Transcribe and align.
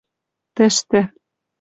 тӹштӹ 0.55 0.99